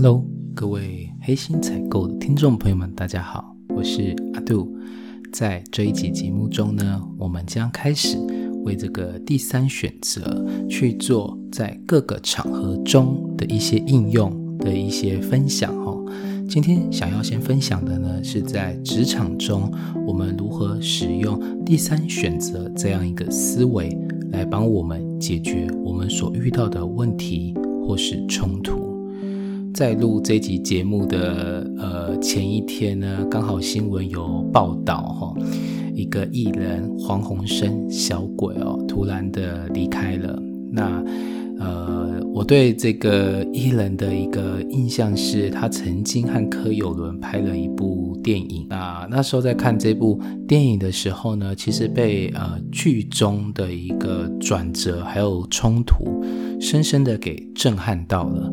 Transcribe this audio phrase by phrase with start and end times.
[0.00, 0.24] Hello，
[0.54, 4.72] 各位黑心采购的听众朋友们，大家好，我是阿杜。
[5.32, 8.16] 在这一集节目中呢，我们将开始
[8.64, 16.06] 为这个第三选择去做在各个场合中的一些应用的一些分享哦。
[16.48, 19.68] 今天想要先分享的呢，是在职场中
[20.06, 23.98] 我们如何使用第三选择这样一个思维
[24.30, 27.52] 来帮我们解决我们所遇到的问题
[27.84, 28.87] 或是冲突。
[29.78, 35.32] 在录这集节目的呃前一天呢，刚好新闻有报道哈，
[35.94, 40.36] 一个艺人黄鸿升小鬼哦，突然的离开了。
[40.72, 41.00] 那
[41.60, 49.06] 呃，我对这个艺人的一个印象是，他曾经和柯有伦拍了一部电影啊。
[49.08, 56.20] 那时候在看这部电影的时候呢，其实被呃剧中的一个转折还有冲突，
[56.60, 58.52] 深深的给震撼到了。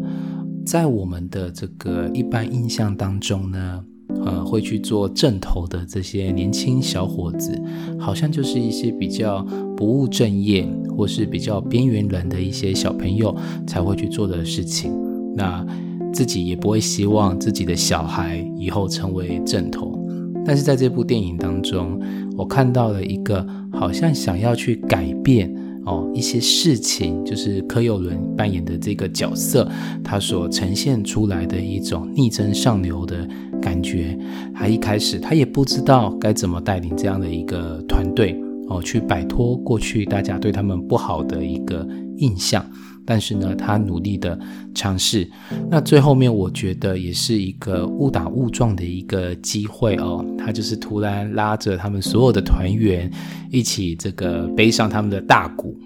[0.65, 3.83] 在我们的这个一般印象当中呢，
[4.25, 7.61] 呃，会去做正头的这些年轻小伙子，
[7.99, 9.45] 好像就是一些比较
[9.77, 13.35] 不务正业或是比较边缘人的一些小朋友
[13.67, 14.91] 才会去做的事情。
[15.35, 15.65] 那
[16.11, 19.99] 自己也不会希望自己的小孩以后成为正头。
[20.43, 21.99] 但是在这部电影当中，
[22.35, 25.53] 我看到了一个好像想要去改变。
[25.85, 29.69] 哦，一些事情就是柯有伦扮演的这个角色，
[30.03, 33.27] 他所呈现出来的一种逆增上流的
[33.61, 34.17] 感觉。
[34.53, 38.35] 他一开始他也不知道该怎么带领这样的一个团队
[38.67, 42.65] 哦，去摆脱过去大家对他们不好的一个印象。
[43.05, 44.37] 但是呢，他努力的
[44.73, 45.29] 尝试。
[45.69, 50.25] 那最后面，我觉得也是一个误打误撞的一个机会哦。
[50.37, 53.09] 他就是突然拉着他们所有的团员
[53.51, 55.77] 一起这个背上他们的大鼓，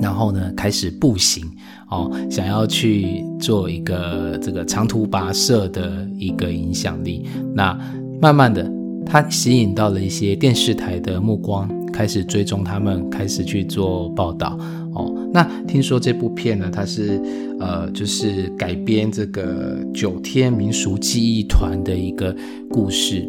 [0.00, 1.44] 然后呢开始步行
[1.90, 7.26] 哦，想要去做一个这个长途跋涉的一个影响力。
[7.54, 7.78] 那
[8.20, 8.70] 慢慢的，
[9.06, 14.58] 他吸引到了一些电视台的目光，开始追踪他们，开始去做报道。
[14.98, 17.20] 哦，那听说这部片呢，它是
[17.58, 22.34] 呃，就是改编这个九天民俗记忆团的一个
[22.68, 23.26] 故事，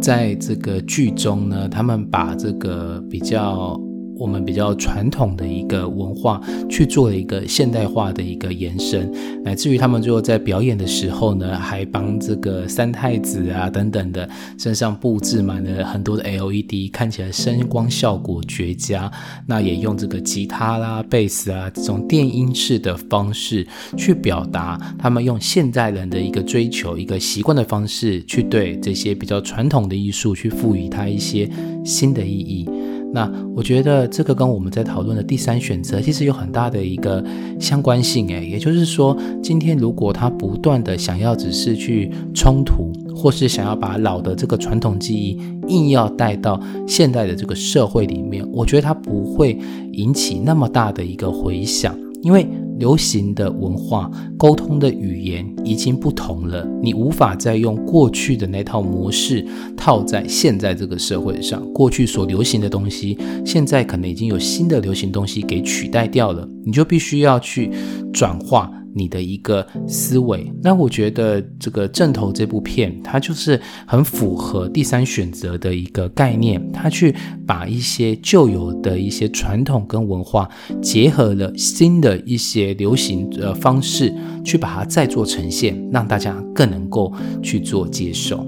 [0.00, 3.80] 在这个剧中呢，他们把这个比较。
[4.18, 9.10] 我们比较传统的一个文化去做了一个现代化的一个延伸，
[9.44, 14.28] 乃至于他们最后在表演的时候呢，还帮这个三太子啊等等的
[14.58, 19.10] 身上布置满了 很多的 LED，看起来声光效果绝佳。
[19.46, 23.66] 那也用这个吉他啦、贝斯啊这种电音式的方式
[23.96, 31.48] 去表达他们用现代人的一个追求、一个习惯的方式去对这些比较传统的艺术去赋予它一些
[31.84, 32.68] 新的意义。
[33.12, 37.24] 那我觉得这个跟我们在讨论的第三选择其实有很大的一个
[37.58, 49.58] 相关性诶，也就是说，今天如果他不断的想要只是去冲突，或是想要把老的这个传统记忆硬要带到现代的这个社会里面，我觉得他不会
[49.92, 52.46] 引起那么大的一个回响，因为。
[52.78, 59.44] 流行的文化沟通的语言已经不同了，你无法再用过去的那套模式
[59.76, 61.62] 套在现在这个社会上。
[61.72, 67.70] 过去所流行的东西，现在可能已经有新的流行东西给取代掉了，你就必须要去
[68.12, 68.70] 转化。
[68.98, 77.14] 你的一个思维，那我觉得这个《正头》这部片，它就是很符合第三选择的一个概念，它去
[77.46, 80.48] 把一些旧有的一些传统跟文化
[80.80, 84.12] 结合了新的一些流行呃方式，
[84.44, 87.12] 去把它再做呈现，让大家更能够
[87.42, 88.46] 去做接受。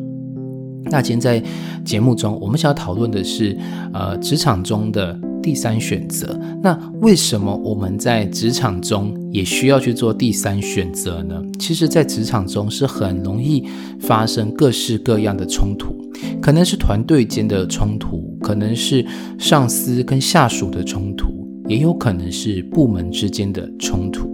[0.91, 1.43] 那今天在
[1.85, 3.57] 节目中，我们想要讨论的是，
[3.93, 5.19] 呃，职场中的。
[5.41, 11.41] 第三选择，那为什么我们在职场中也需要去做第三选择呢？
[11.59, 13.65] 其实，在职场中是很容易
[14.01, 15.95] 发生各式各样的冲突，
[16.43, 19.07] 可能是团队间的冲突，可能是
[19.39, 21.38] 上司跟下属的冲突，
[21.69, 24.29] 也有可能是部门之间的冲突。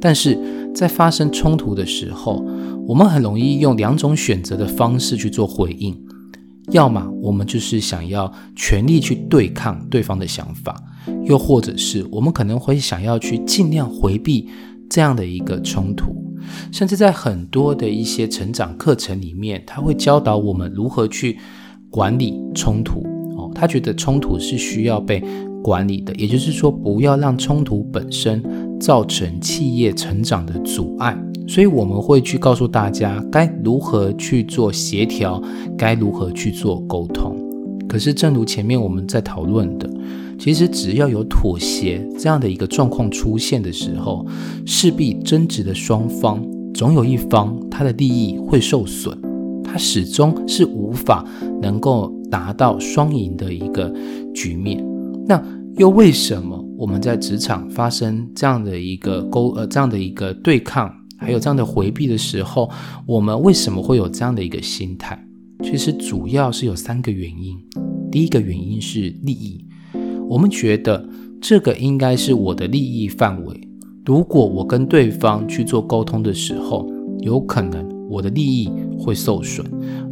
[0.00, 0.38] 但是
[0.74, 2.44] 在发生冲突的时候，
[2.86, 5.96] 我们很容易用两种选择的方式去做回应。
[6.72, 10.76] 要么我们就是想要全力去对抗对方的想法，
[11.24, 14.48] 又或者是我们可能会想要去尽量回避
[14.88, 16.14] 这样的一个冲突，
[16.70, 21.38] 甚至在很多的一些成长课程里面，他会教导我们如何去
[21.90, 23.04] 管理冲突。
[23.36, 25.22] 哦，他觉得冲突是需要被
[25.62, 28.42] 管理的，也就是说，不要让冲突本身
[28.80, 31.16] 造成企业成长的阻碍。
[31.46, 35.42] 所以我们会去告诉大家该如何去做协调，
[35.76, 37.36] 该如何去做沟通。
[37.88, 39.90] 可是，正如前面我们在讨论的，
[40.38, 44.24] 其实只要有妥协这样的一个状况出现的时候，
[44.64, 46.40] 势必争执的双方
[46.72, 49.18] 总有一方他的利益会受损，
[49.64, 51.24] 他始终是无法
[51.60, 53.92] 能够达到双赢的一个
[54.32, 54.80] 局面。
[55.30, 55.40] 那
[55.76, 62.68] 又为什么我们在职场发生这样的一个沟呃这样的一个对抗，还有这样的回避的时候，
[63.06, 65.24] 我们为什么会有这样的一个心态？
[65.62, 67.56] 其实主要是有三个原因。
[68.10, 69.64] 第一个原因是利益，
[70.28, 71.08] 我们觉得
[71.40, 73.60] 这个应该是我的利益范围。
[74.04, 76.90] 如果我跟对方去做沟通的时候，
[77.20, 78.68] 有可能我的利益
[78.98, 79.64] 会受损。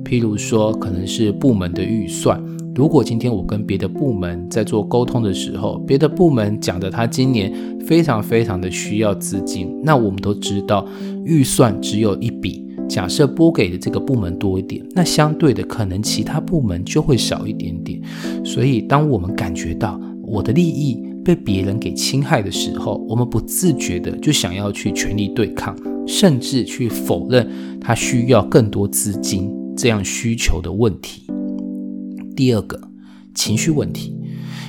[0.05, 2.41] 譬如说，可能是部门的预算。
[2.79, 10.87] 如果今天我跟别的部门在做沟通的时候，别的部门讲的他今年非常非常的需要资金，那我们都知道
[11.25, 12.65] 预算只有一笔。
[12.89, 18.01] 假设拨给的这个部门多一点，那相对的可能其他部门就会少一点点。
[18.45, 25.77] 所以，当我们感觉到我的利益被别人给侵害的时候，我们不自觉的就想要去全力对抗，
[26.07, 27.51] 甚至去否认
[27.81, 31.25] 他需要更多资金这样需求的问题。
[32.39, 32.81] 第二个，
[33.35, 34.17] 情绪问题。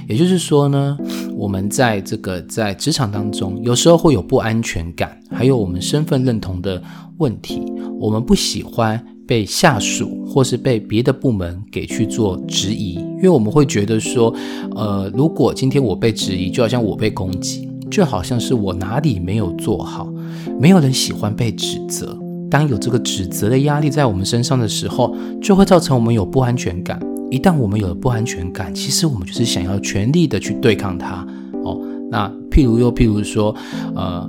[0.07, 0.97] 也就是说呢，
[1.35, 6.81] 我们在这个在职场当中，有时候会有不安全感，还有我们身份认同的
[7.19, 7.61] 问题。
[7.99, 14.33] 我们不喜欢被下属或是被别的部门给去做质疑，因为我们会觉得说，
[14.75, 20.11] 呃，如果今天我被质疑，就好像我被攻击，就好像是我哪里没有做好。
[20.59, 22.17] 没有人喜欢被指责，
[22.49, 26.99] 当有这个指责的压力在我们身上的时候，就会造成我们有不安全感。
[27.31, 31.25] 一旦我们有了不安全感，其实我们就是想要全力的去对抗它
[31.63, 31.79] 哦。
[32.09, 33.55] 那譬如又譬如说，
[33.95, 34.27] 呃，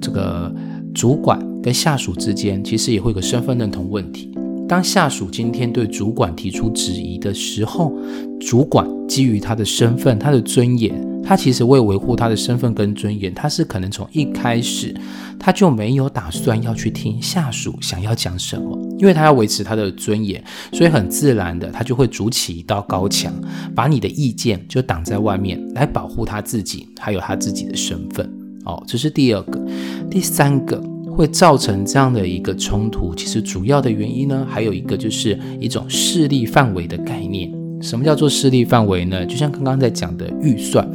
[0.00, 0.52] 这个
[0.92, 4.32] 主管跟下属之间，其实也会有个身份认同问题。
[4.70, 7.92] 当下属今天对主管提出质疑的时候，
[8.40, 10.94] 主管基于他的身份、他的尊严。
[11.24, 14.94] 他其实为维护他的身份跟尊严，他是可能从一开始
[15.40, 20.42] 他就没有打算要去听下属想要讲什么，因为他要维持他的尊严，
[20.72, 23.34] 所以很自然的他就会筑起一道高墙，
[23.74, 28.24] 把你的意见就挡在外面，来保护他自己还有他自己的身份。
[28.64, 29.60] 哦，这是第二个，
[30.08, 30.80] 第三个
[31.12, 37.52] 会造成这样的一个冲突，其实主要的原因呢，还有一个就是一种势力范围的概念。
[37.82, 39.24] 什么叫做势力范围呢？
[39.24, 40.86] 就像刚刚在讲的预算，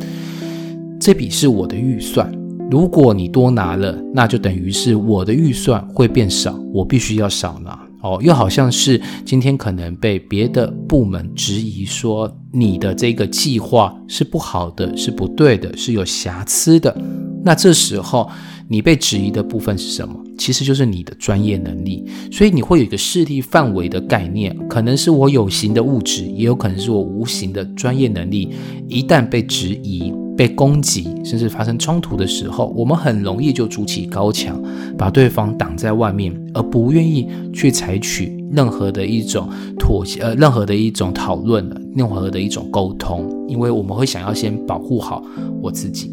[1.00, 2.32] 这笔是我的预算。
[2.72, 7.80] 如果你多拿了，那就等于是我的预算会变少，我必须要少拿。
[8.02, 16.96] 哦，又好像是今天可能被别的部门质疑说你的这个计划是不好的，是不对的，是有瑕疵的。
[17.44, 18.30] 那这时候。
[18.68, 20.16] 你被质疑的部分是什么？
[20.38, 28.50] 其实就是你的专业能力，所以你会有一个势力范围的概念，可能是我有形的物质，也有可能是我无形的专业能力。
[28.88, 34.62] 一旦被质疑、被攻击，甚至发生冲突的时候，我们很容易就筑起高墙，
[34.98, 39.48] 把对方挡在外面，而不愿意去采取任何的一种
[39.80, 45.24] 妥协，呃，任何的一种讨论，任何的一种沟通，因为我们会想要先保护好
[45.62, 46.12] 我自己。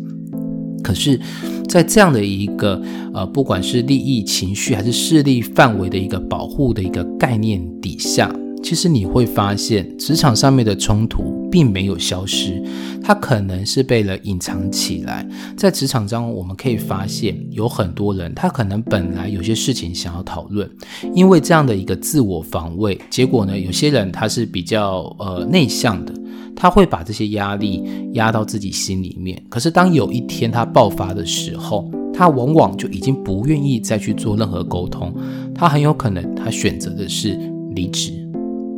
[0.82, 1.18] 可是，
[1.68, 2.80] 在这样的一个
[3.14, 12.62] 呃，不管是利益、情绪还是势力范围的一个保护的一个概念底下，其实你会发现，职场上面的冲突并没有消失，
[13.02, 15.26] 它可能是被了隐藏起来。
[15.56, 20.70] 在职场中，我们可以发现有很多人，他可能本来有些事情想要讨论，
[21.14, 26.12] 因为这样的一个自我防卫，结果呢，有些人他是比较呃内向的。
[26.54, 27.82] 他会把这些压力
[28.12, 35.12] 压到自己心里面，可是当有一天他爆发的时候，他往往就已经不愿意再去做任何沟通，
[35.54, 37.38] 他很有可能他选择的是
[37.74, 38.12] 离职。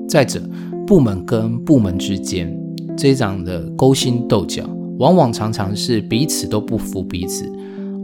[0.09, 0.41] 再者，
[0.87, 2.57] 部门跟部门之间
[2.97, 4.65] 这样的勾心斗角，
[4.99, 7.45] 往往常常是彼此都不服彼此。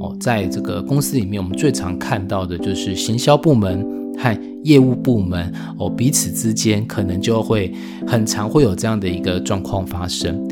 [0.01, 3.87] 哦，在这个公司里面，我们最常看到的就是行销部门
[4.21, 4.51] 和。
[4.63, 7.73] 业务部门哦，彼此之间可能就会
[8.07, 10.47] 很常会有这样的一个状况发生。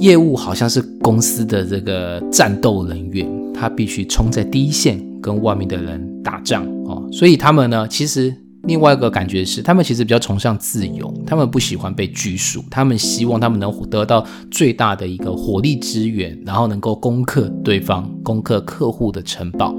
[0.00, 3.24] 业务好像是公司的这个战斗人员，
[3.54, 7.08] 他必须冲在第一线跟外面的人打仗哦。
[7.12, 8.34] 所以他们呢，其实
[8.64, 19.72] 另外一个感觉是，他们其实比较崇尚自由，他们不喜欢被拘束，他们希望他们能得到最大的一个火力支援，然后能够攻克对方，攻克客户的城堡。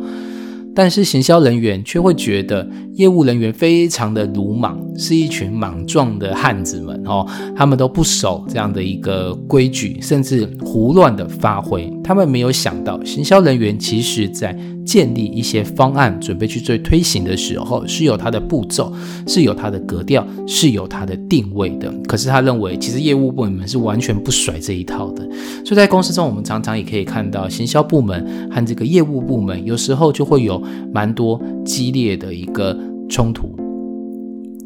[0.75, 11.91] 但是行销人员却会觉得业务人员非常的鲁莽，是一群莽撞的汉子们哦，他们都不守这样的一个规矩，甚至胡乱的发挥。
[12.03, 14.55] 他们没有想到，行销人员其实在
[14.85, 18.91] 建立一些方案，准备去做推行的时候，是有它的步骤，
[19.25, 21.89] 是有它的格调，是有它的定位的。
[22.07, 25.23] 可是他认为，其实业务部门是完全不甩这一套的。
[25.63, 30.61] 所以在公司中，我们常常也可以看到，行销部门和这个业务部门有时候就会有
[30.93, 33.55] 蛮多激烈的一个冲突。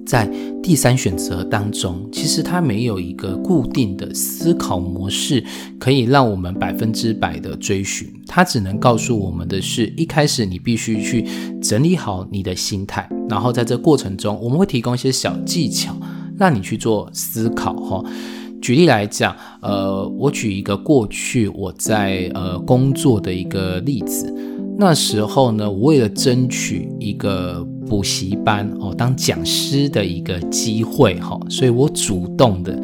[0.07, 0.25] 在
[0.63, 5.43] 第三选择当中，其实它没有一个固定的思考模式，
[5.77, 8.07] 可以让我们百分之百的追寻。
[8.25, 11.25] 它只能告诉我们的是，一开始你必须去
[11.61, 15.93] 整理好你的心态，然后在这过程中，我们会提供一些小技巧，
[16.37, 17.73] 让你去做思考。
[17.73, 18.01] 哈，
[18.61, 24.33] 举例来讲，呃，我举一个过去我在呃工作的一个例子，
[24.77, 27.67] 那时候呢，我为了争取一个。
[27.87, 32.79] 补习班哦，当讲师的一个机会哈，所以我主动的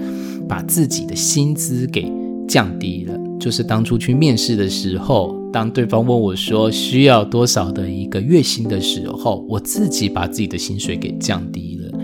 [0.48, 2.12] 把自己的薪资给
[2.48, 3.20] 降低了。
[3.40, 12.00] 就是当初去面试的时候，当对方问我说需要多少的一个月薪的时候，我自己把自己的薪水给降低了。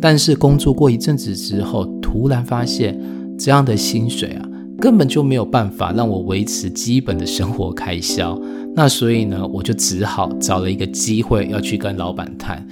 [0.00, 2.98] 但是工作过一阵子之后，突然发现
[3.38, 8.40] 这样的薪水啊，根本就没有办法让我维持基本的生活开销。
[8.78, 12.64] 那所以呢，我就只好找了一个机会要去跟老板谈。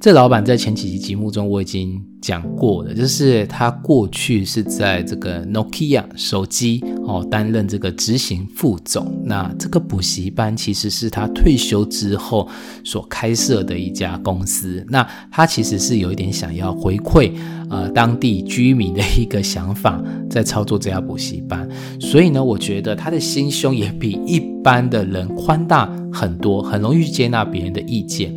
[0.00, 9.22] 这老板在前几集节目中我已经讲过了，就是他过去是在这个 Nokia 手机哦担任这个执行副总。
[9.26, 12.48] 那这个补习班其实是他退休之后
[12.82, 14.82] 所开设的一家公司。
[14.88, 17.30] 那他其实是有一点想要回馈
[17.72, 20.00] 呃当地居民的一个想法，
[20.30, 21.66] 在操作这家补习班。
[21.98, 28.32] 所以呢，我觉得他的心胸也比一般的人宽大很多，很容易接纳别人的意见。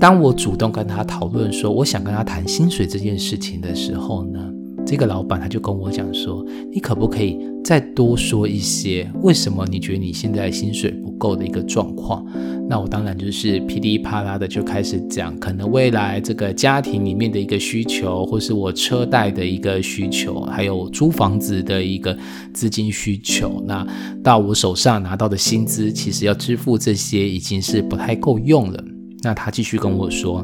[0.00, 4.47] 当我主动跟他讨论说我想跟他谈薪水这件事情的时候呢，
[4.88, 6.42] 这个老板他就跟我讲说，
[6.72, 12.24] 你可不可以再多说一些为什么你觉得你现在薪水不够的一个状况？
[12.70, 22.16] 那我当然就是噼里啪啦的就开始讲，可能未来这个家庭里面的一个需求，或是我车贷的一个需求，还有租房子的一个
[22.54, 23.62] 资金需求。
[23.66, 23.86] 那
[24.24, 28.82] 到我手上拿到的薪资，其实要支付这些已经是不太够用了。
[29.22, 30.42] 那他继续跟我说：“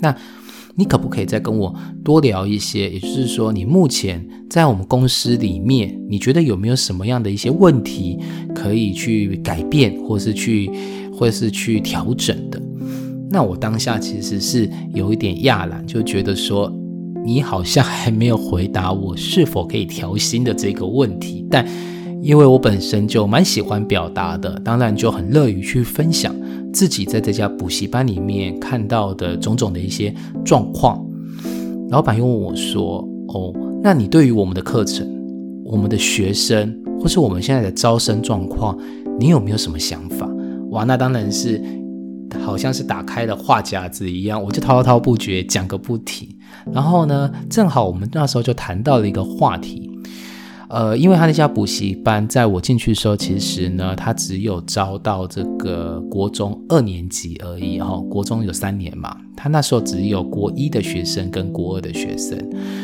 [0.00, 0.14] 那
[0.74, 2.90] 你可不可以再跟我多聊一些？
[2.90, 8.18] 也就是说，你目前在我们公司里面，你觉得有没有什么样的一些问题
[8.54, 10.70] 可以去改变，或是去，
[11.12, 12.60] 或是去调整的？”
[13.30, 16.70] 那我当下其实是有一点亚然，就觉得说
[17.24, 21.46] 你好像还没有回答我是否可以调薪的这个问题。
[21.50, 21.66] 但
[22.22, 26.34] 因为我本身就蛮喜欢表达的，当然就很乐于去分享。
[26.72, 30.14] 自己在这家补习班里面看到的种种的一些
[30.44, 31.04] 状况，
[31.90, 33.52] 老板又问我说：“哦，
[33.82, 35.06] 那你对于我们的课程、
[35.64, 38.78] 我们的学生，或是我们现在的招生状况，
[39.18, 40.26] 你有没有什么想法？”
[40.72, 41.60] 哇，那当然是
[42.42, 46.26] 好像是打开了话匣子一样，我就滔滔不绝讲个不停。
[46.72, 49.91] 然后呢，正好我们那时候就谈到了一个话题。
[50.72, 59.14] 呃，因为他那家补习班，在我进去的时候，其实呢，他只有招到这个国中二年级而已，哈，国中有三年嘛。
[59.34, 62.38] 他那时候只有国一的学生跟国二的学生，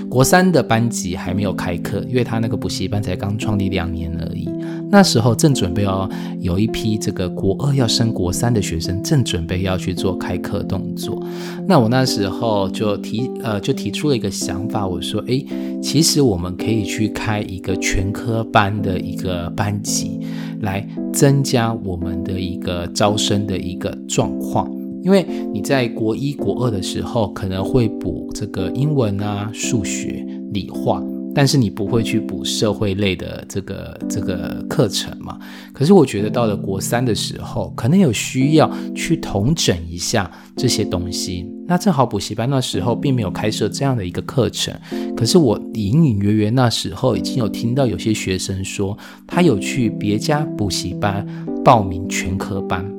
[0.08, 4.48] 国三的班级还没有开课，因为他那个补习班才刚创立两年而已。
[4.90, 6.08] 那时候正准备要
[6.40, 11.22] 有一批这个国二要升国三的学生，正准备要去做开课动作。
[11.66, 15.46] 那我那时候就提呃就提出了一个想法，我说，诶，
[15.82, 20.20] 其实我们可以去开一个全科班的一个班级，
[20.62, 24.77] 来增加我们的一个招生的一个状况。
[25.02, 31.02] 因为你在国一、国二的时候可能会补这个英文啊、数学、理化，
[31.34, 35.38] 但是你不会去补社会类的这个这个课程嘛。
[35.72, 41.46] 可是我觉得到了国三的时候，可能有需要去统整一下这些东西。
[41.66, 44.74] 那正好补习班那时候并没有开设这样的一个课程，
[45.14, 51.26] 可是我隐隐约约那时候已经有听到有些学生说，他有去别家补习班
[51.62, 52.97] 报名全科班。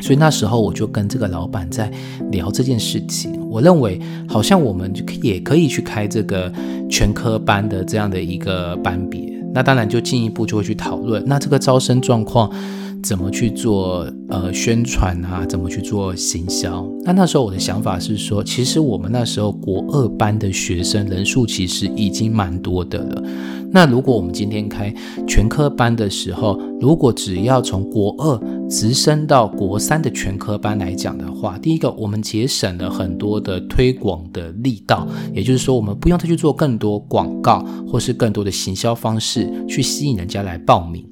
[0.00, 1.90] 所以那时候我就跟这个老板在
[2.30, 3.38] 聊这件事情。
[3.48, 4.92] 我认为好像我们
[5.22, 6.52] 也可以去开这个
[6.88, 9.28] 全科班的这样的一个班别。
[9.52, 12.48] 那当然就进一步就会去讨论，那这个招生状况
[13.02, 15.44] 怎么去做呃宣传啊？
[15.46, 16.86] 怎么去做行销？
[17.04, 23.22] 那那时候我的想法是说，其实我们那时候国二班的学生人数其实已经蛮多的了。
[23.72, 24.92] 那如果我们今天开
[25.28, 41.06] 全科班的时候，如果只要从国二直升到国三的全科班来讲的话，第一个，我们节省了很多的推广的力道，也就是说，我们不用再去做更多广告或是更多的行销方式去吸引人家来报名，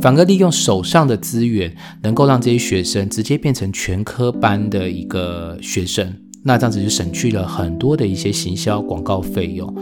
[0.00, 9.72] 反而利用手上的资源，能够让这些学生直接变成全科班的一个学生，那这样子就省去了很多的一些行销广告费用。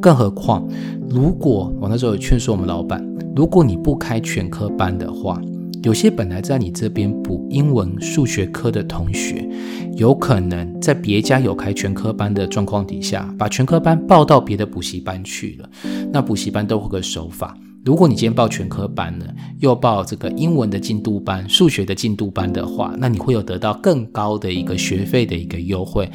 [0.00, 0.66] 更何况，
[1.08, 3.04] 如果我那时候有劝说我们老板，
[3.36, 5.40] 如果你不开全科班的话，
[5.84, 9.48] 有些本来在你这边补英文、数学科的同学，
[9.96, 15.70] 有可能在别家有开全科班的状况底下，把全科班报到别的补习班去了。
[16.12, 19.26] 那补习班都会个手法，如果你今天报全科班呢，
[19.58, 26.08] 又报这个英文的进度班、数学的进度班的话，那你会有得到更高的一个学费的一个优惠。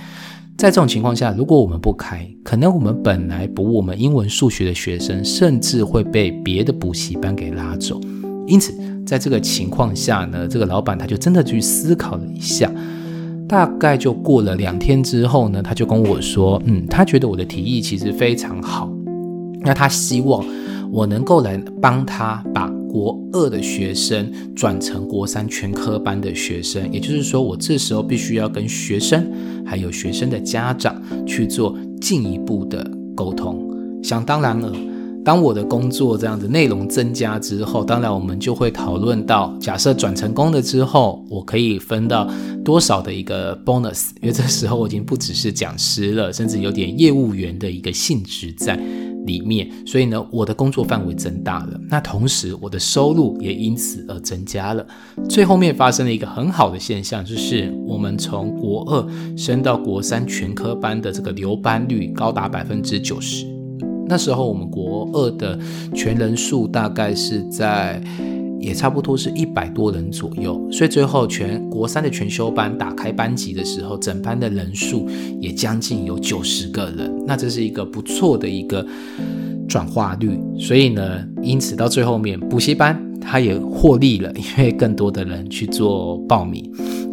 [0.58, 8.00] 在这种情况下，如果我们不开，可能我们本来补我们英文、数学的学生，甚至会被别的补习班给拉走。
[8.48, 8.74] 因此。
[9.08, 12.70] 在这个情况下呢，这个老板他就真的去思考了一下，
[13.48, 18.92] 大概就过了两天之后呢，他就跟我说，嗯，他觉得我的提议其实非常好，
[19.62, 20.46] 那他希望
[20.92, 29.30] 我能够来帮他把国二的学生转成国三全科班的学生，也就是说，我这时候必须要跟学生
[29.66, 33.62] 还有学生的家长去做进一步的沟通，
[34.04, 34.72] 想当然了。
[35.26, 42.26] 当我的工作这样子内容增加之后，当然我们就会讨论到，假设转成功了之后，我可以分到
[42.64, 48.80] 多少的一个 bonus，因为这时候我已经不只是讲师了，甚至有点业务员的一个性质在
[49.28, 54.84] 里面，所以呢，我的工作范围增大了，那同时我的收入也因此而增加了。
[55.30, 63.46] 最后面发生了一个很好的现象，就是我们从国二升到国三全科班的这个留班率高达百分之九十。
[64.10, 65.60] 那时候我们国二的
[65.94, 68.02] 全人数大概是在，
[68.60, 75.08] 也差不多是一百多人左右，所以最后全国三的全修班打开班级的时候，整班的人数
[75.40, 78.86] 也将近有九十个人，那这是一个不错的一个
[79.68, 83.02] 转化率，所以呢，因此到最后面补习班。
[83.20, 86.64] 他也获利了，因为更多的人去做报名，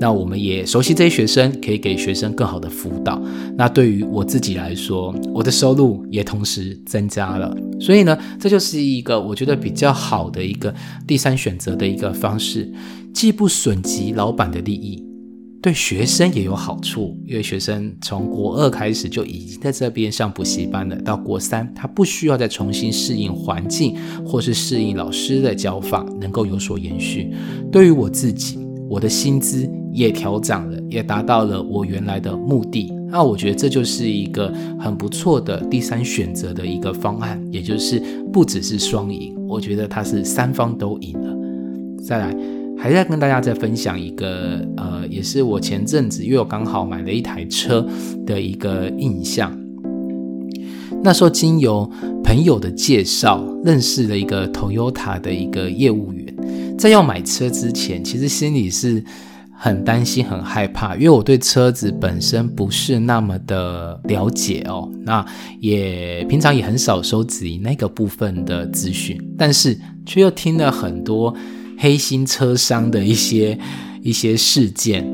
[0.05, 3.19] 那我们也熟悉这些学生，可以给学生更好的辅导。
[3.57, 7.57] 那对于我自己来说，我的收入也同时增加了。
[7.81, 10.75] 所以呢，这就是一个我觉得比较好的一个
[11.07, 12.71] 第三选择的一个方式，
[13.15, 15.03] 既不损及老板的利益。
[15.63, 27.33] 对学生也有好处，因为学生从国二开始就已经在这边上补习班了，到国三他不需要再重新适应环境或是适应老师的教法，能够有所延续。
[27.73, 28.59] 对于我自己，
[28.95, 32.93] 我的薪资也调涨了，也达到了我原来的目的。
[33.09, 38.01] 那我觉得这就是一个很不错的第三选择的一个方案，也就是
[38.33, 41.37] 不只是双赢，我觉得它是三方都赢了。
[42.05, 42.37] 再来。
[42.77, 47.87] 还在跟大家再分享一个，呃，也是我前阵子因为我刚好买了一台车
[48.27, 49.57] 的一个印象。
[51.03, 51.89] 那时候经由
[52.23, 56.24] 朋友的介绍，认识了一个 Toyota 的一个业务员。
[56.79, 59.03] 在要买车之前，其实心里是
[59.53, 64.91] 很担心、很害怕，因为我对车子本身不是那么的了解哦。
[65.05, 65.25] 那
[65.61, 71.35] 也平常也很少收集那个部分的资讯，但是却又听了很多。
[71.77, 73.59] 黑心车商的一些
[74.01, 75.05] 一些事件，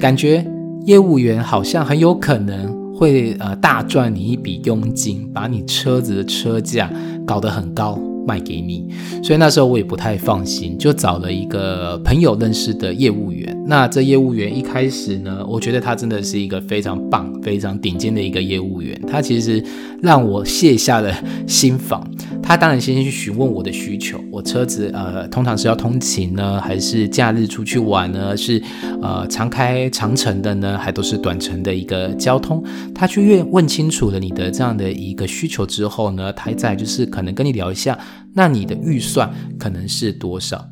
[0.00, 0.44] 感觉
[0.84, 6.90] 业务员好像很有可能会呃大赚你一笔佣金，把你车子的车价
[7.24, 7.96] 搞得很高。
[8.28, 8.86] 卖给你，
[9.22, 13.56] 所以那时候我也不太放心，就找了一个朋友认识的业务员。
[13.66, 19.00] 那这业务员一开始呢，我觉得他真的是一个非常棒、非常顶尖的一个业务员。
[19.06, 19.64] 他其实
[20.02, 21.10] 让我卸下了
[21.46, 22.06] 心防。
[22.42, 28.34] 他当然先去询问我的需求，我车子呃通常是要通勤呢，还是假日出去玩呢？
[28.34, 28.62] 是
[29.02, 32.62] 呃常开长程的呢，还都是短程的一个交通？
[32.94, 37.98] 他去问问清楚了你的这样的一个需求之后呢，他再就是可能跟你聊一下。
[38.34, 40.68] 那你的预算可能是多少？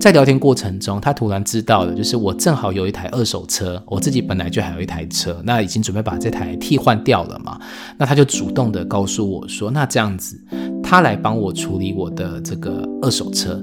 [0.00, 7.58] 在聊天过程中，他突然知道了，就是我正好有一台二手车，我自己本来就还有一台车，那已经准备把这台替换掉了嘛。
[7.96, 10.38] 那他就主动的告诉我说，那这样子，
[10.82, 13.62] 他来帮我处理我的这个二手车。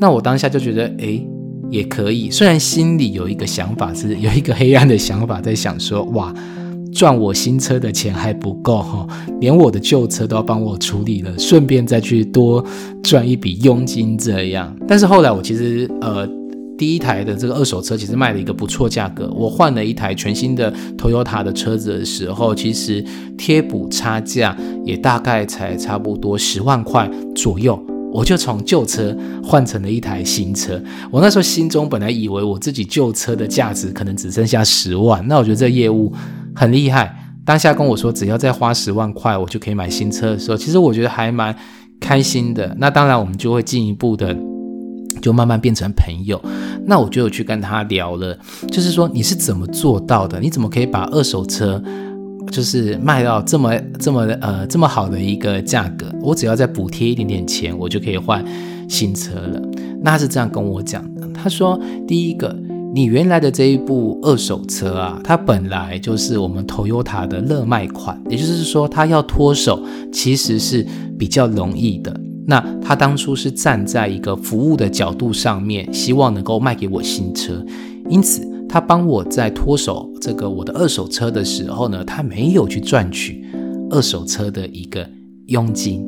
[0.00, 1.26] 那我当下就觉得，诶，
[1.70, 2.30] 也可以。
[2.30, 6.34] 虽然心里有一个想法，是有一个黑暗的想法，在想说，哇。
[6.92, 9.06] 赚我新车的钱还不够哈，
[9.40, 12.64] 连我的旧车都要帮我处理了，顺便再去多
[13.02, 14.74] 赚一笔佣金这样。
[14.86, 16.28] 但是后来我其实呃
[16.76, 23.04] 第一台的这个二手车其实卖了一个不错价格，我换了一台全新的 Toyota 的车子的时候，其实
[23.36, 27.78] 贴补差价也大概才差不多十万块左右。
[28.10, 30.82] 我就从旧车换成了一台新车。
[31.10, 36.10] 我那时候心中本来以为我自己旧车的价值可能只剩下十万，那我觉得这业务
[36.58, 37.14] 很厉害。
[37.44, 41.54] 当下跟我说只要再花十万块，我就可以买新车的时候，其实我觉得还蛮
[42.00, 42.74] 开心的。
[42.78, 44.36] 那当然，我们就会进一步的，
[45.22, 46.38] 就慢慢变成朋友。
[46.84, 48.36] 那我就有去跟他聊了，
[48.70, 50.40] 就是说你是怎么做到的？
[50.40, 51.82] 你怎么可以把二手车？
[52.50, 58.42] 就是卖到这么这么呃这么好的一个价格，我只要再补贴一点点钱，我就可以换
[58.88, 59.60] 新车了。
[60.02, 62.56] 那他是这样跟我讲的，他说：第一个，
[62.94, 70.86] 你原来的这一部二手车啊，它本来就是我们 Toyota 的热卖款，也就是说，它要脱手其实是
[71.18, 72.18] 比较容易的。
[72.46, 77.64] 那他当初是站在一个服务的角度上面，希望能够卖给我新车，
[78.08, 78.46] 因此。
[78.70, 83.42] 他帮我在脱手这个我的二手车的时候呢，他没有去赚取
[83.88, 85.08] 二手车的一个
[85.46, 86.04] 佣金，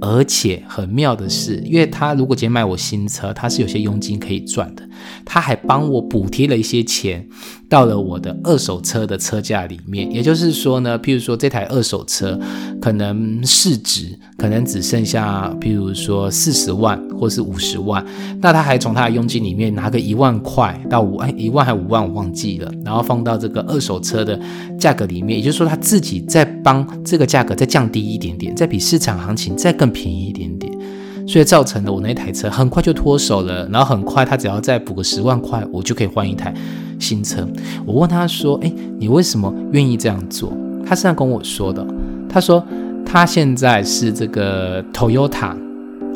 [0.00, 4.88] 而且很妙的是，因为他如果今天卖我新车，他是有些佣金可以赚的，
[5.24, 7.28] 他还帮我补贴了一些钱
[7.68, 10.10] 到了我的二手车的车价里面。
[10.12, 12.38] 也就是说呢，譬如说这台二手车
[12.80, 14.18] 可能市值。
[14.36, 18.06] 可能只剩下，譬如说四十万或是五十万，
[18.40, 24.38] 那他还从他的佣金里面拿个一万块到五万，一万还五万我忘记了，然后放到这个二手车的
[24.78, 30.72] 价格里面，也就是说他自己再帮这个价格再降低一点点，再比市场行情再更便宜一点点，
[31.26, 36.54] 所以造成了我那台车很快就脱手了，然后很快他只要再补个十万块，我就可以换一台
[36.98, 37.46] 新车。
[37.86, 40.52] 我问他说：“哎，你为什么愿意这样做？”
[40.84, 41.86] 他是这样跟我说的，
[42.28, 42.64] 他说。
[43.10, 45.56] 他现在是这个 Toyota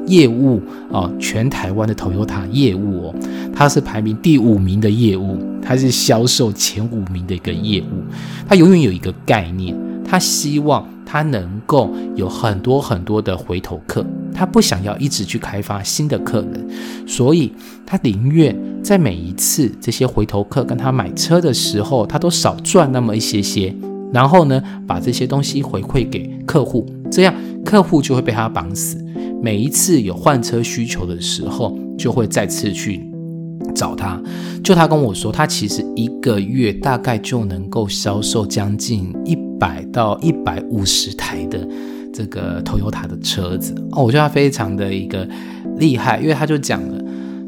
[0.07, 3.14] 业务哦，全台湾的 Toyota 业务哦，
[3.51, 8.05] 他是排名第五名的业务，他是销售前五名的一个业务。
[8.47, 16.69] 他永远有一个概念，他希望他能够有很多很多的回头客，他不想要一直去开发新的客人，
[17.07, 17.53] 所以
[17.87, 23.75] 他宁愿在每一次这些回头客跟他买车的时候，他都少赚那么一些些。
[24.12, 27.35] 然后呢，把这些东西回馈给客户，这样
[27.65, 29.03] 客户就会被他绑死。
[29.43, 33.11] 每一次有换车需求的时候，就会再次去
[33.75, 34.23] 找他。
[34.62, 41.68] 就他跟我说，他其实一个月大概就能够销售将近一百到一百五十台的
[42.12, 44.03] 这个 Toyota 的车子哦。
[44.03, 45.29] 我觉得他非常的一个
[45.77, 47.05] 厉害，因为他就讲了，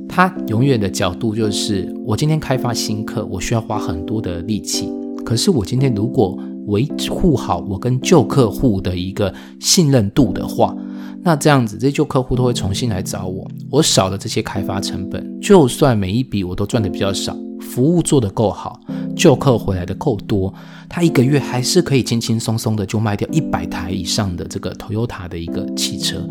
[0.09, 4.88] 他永远的角度就是，我今天开发新客，我需要花很多的力气，
[5.24, 10.72] 可是我今天如果维护好我跟旧客户的一个信任度的话，
[11.20, 18.81] 那这样子这些旧客户都会重新来找我，我少了这些开发成本，就算每一笔我都赚的比较少，服务做得够好，
[19.16, 20.53] 旧客回来的够多，
[20.88, 26.29] 他一个月还是可以轻轻松松的就卖掉一百台以上的这个 Toyota 的一个汽车。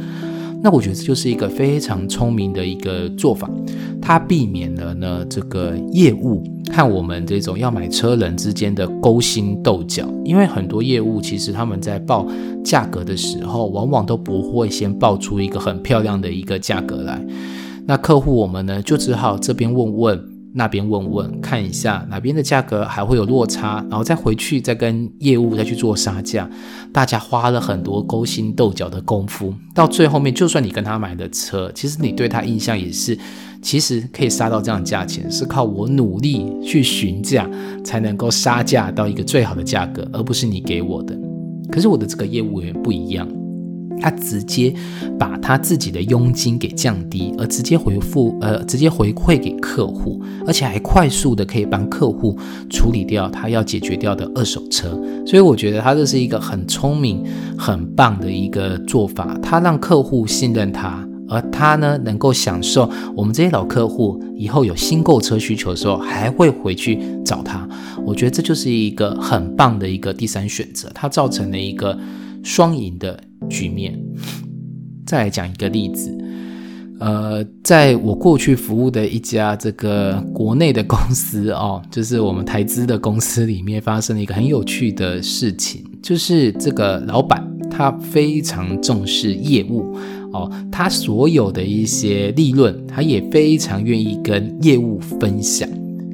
[0.61, 3.49] 那我觉得这就是一个非常聪明的一个做法，
[4.01, 6.41] 它避免了呢这个业务
[6.71, 10.07] 和我们这种要买车人之间的勾心斗角。
[10.23, 12.25] 因为很多业务其实他们在报
[12.63, 17.21] 价格的时候，往往都不会先报出一个很漂亮的一个价格来，
[17.85, 20.32] 那客户我们呢就只好这边问问。
[20.55, 26.49] 那边问问看一下哪边的价格还会有落差，然后再回去再跟业务再去做杀价，
[26.91, 33.17] 大家花了很多勾心斗角的功夫，到最后面就算你跟他买的车，其实你对他印象也是，
[33.61, 37.49] 其实可以杀到这样价钱，是靠我努力去询价
[37.83, 41.17] 才能够杀价到一个最好的价格，而不是你给我的。
[41.71, 43.27] 可是我的这个业务员不一样。
[44.03, 44.73] 他直接
[45.17, 52.37] 把他自己的佣金给降低，而直接回复呃，直接回馈给客户，而且还快速的可以帮客户
[52.69, 54.89] 处理掉他要解决掉的二手车。
[55.25, 57.23] 所以我觉得他这是一个很聪明、
[57.57, 59.39] 很棒的一个做法。
[59.41, 67.65] 他让客户信任他，而他呢能够享受我们这些老客户以后有新购车需求的时候还会回去找他。
[68.05, 71.97] 我觉得这就是一个很棒的一个第三选择，它造成了一个
[72.43, 73.19] 双赢的。
[73.49, 73.93] 局面，
[75.05, 76.17] 再来讲一个例子，
[76.97, 89.93] 呃，在我过去服务的一家这个国内的公司哦，就是我们台资的公司里面发生了一个很有趣的事情，就是这个老板他非常重视业务
[90.31, 95.67] 哦，他所有的一些利润，他也非常愿意跟业务分享。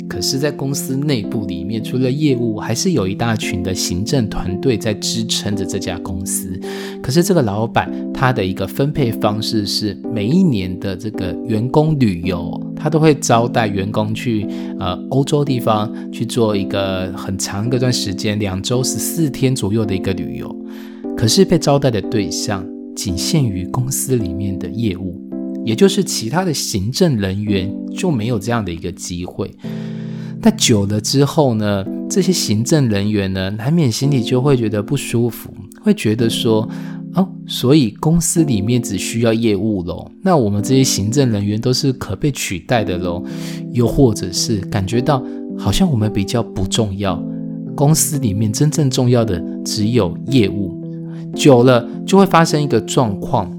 [0.10, 6.60] 可是，在公司内部里面，除了业务，还是有一大群的行政团队在支撑着这家公司。
[7.02, 14.48] 可是，这个老板他的一个分配方式是，每一年的这个员工旅游，他都会招待员工去
[14.80, 20.54] 呃欧洲地方去做一个很长一段时间，两周十四天左右的一个旅游。
[21.15, 25.28] 可是，被招待的对象仅限于公司里面的业务。
[25.65, 29.52] 也就是其他的行政人员就没有这样的一个机会。
[30.41, 36.65] 那久了之后呢，这些行政人员呢，难免心里就会觉得不舒服，会觉得说，
[37.13, 43.22] 哦，所以公司里面只需要业务喽，那我们这些行政人员都是可被取代的喽，
[43.74, 45.22] 又或者是感觉到
[45.58, 47.22] 好像我们比较不重要，
[47.76, 50.82] 公司里面真正重要的只有业务，
[51.36, 53.59] 久了就会发生一个状况。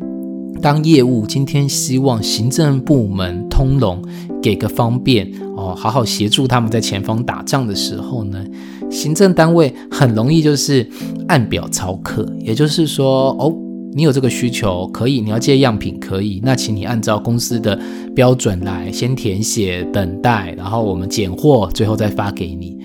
[0.60, 4.02] 当业务今天希望行政部门通融，
[4.42, 8.44] 给个方便哦，好好协助他们在前方打仗的时候呢，
[8.90, 10.86] 行政单位很容易就是
[11.28, 13.54] 按表操课，也就是说，哦，
[13.94, 17.78] 你有这个需求可以，你要借样品可以，那请你按照公司的
[18.14, 22.78] 标准来先填写，等待，然后我们拣货，最后再发给你。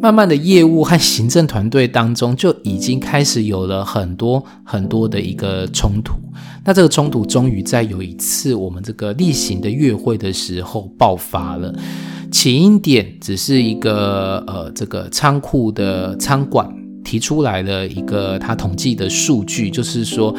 [0.00, 6.14] 慢慢的业务和行政团队当中就已经开始有了很多很多的一个冲突。
[6.64, 11.74] 那这个冲突终于在有一次我们这个例行的月会的时候爆发了。
[12.30, 16.68] 起因点只是一个呃，这个仓库的仓管
[17.04, 20.34] 提出来了一个他统计的数据，就是说。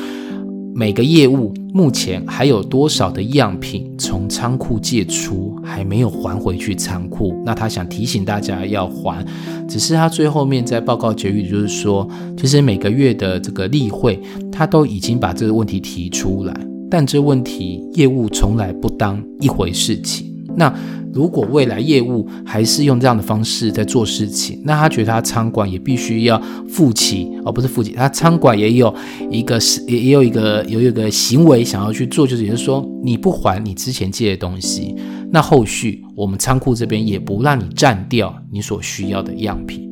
[0.75, 7.35] 每个业务目前还有多少的样品从仓库借出，还没有还回去仓库？
[7.45, 9.23] 那他想提醒大家要还，
[9.67, 14.19] 只是他最后面在报告结语就是说，其实每个月的这个例会，
[14.51, 16.53] 他都已经把这个问题提出来，
[16.89, 20.27] 但这问题业务从来不当一回事情。
[20.55, 20.73] 那
[21.13, 28.93] 如果未来业务还是用这样的方式在做事情，那他觉得他仓管也必须要负起，而不是负起，他仓管也有
[29.29, 34.95] 一个是也也有一个有一个行为想要去做，就是也是说你不还你之前借的东西，
[35.31, 39.87] 那后续我们仓库这边也不让你占掉你所需要的样品。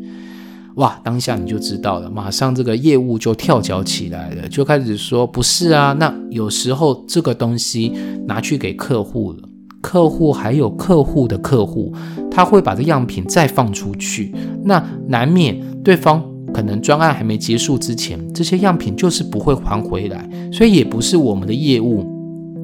[0.75, 7.91] 哇，当下你就知道了，马上这个业务就跳脚起来了，就开始说不是啊，那有时候这个东西
[8.25, 9.49] 拿去给客户了。
[9.81, 11.91] 客户还有客户的客户，
[12.29, 22.20] 他会把这样品再放出去，那难免对方可能专案还没结束之前，这些样品就是不会还回来，所以也不是我们的业务。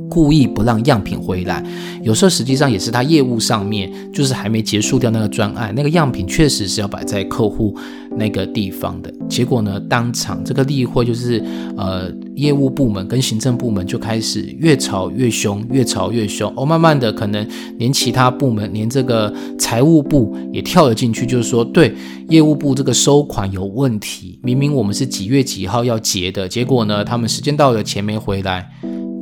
[0.09, 1.63] 故意不让样品回来，
[2.01, 7.75] 有时候实际上也是他业务上面就是还没结束掉那个专案，那个样品确实是要摆在客户
[8.17, 9.13] 那个地方的。
[9.27, 11.43] 结果呢，当场这个例会就是
[11.75, 16.51] 呃，业务部门跟行政部门就开始越吵越凶，越吵越凶。
[16.55, 21.93] 哦，慢慢的可能连其他部门，连这个财务部也跳了进去，就是说对
[22.29, 28.69] 业务部这个收款有问题，明明我们是几月几号要结的，结果呢，他们时间到了钱没回来。